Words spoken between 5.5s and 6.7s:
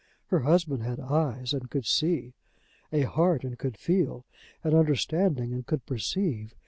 and could perceive.